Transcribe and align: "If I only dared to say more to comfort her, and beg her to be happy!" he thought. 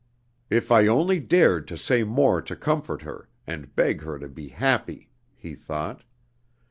"If 0.49 0.71
I 0.71 0.87
only 0.87 1.19
dared 1.19 1.67
to 1.67 1.77
say 1.77 2.03
more 2.03 2.41
to 2.41 2.55
comfort 2.55 3.03
her, 3.03 3.29
and 3.45 3.75
beg 3.75 4.01
her 4.01 4.17
to 4.17 4.27
be 4.29 4.47
happy!" 4.47 5.11
he 5.35 5.53
thought. 5.53 6.03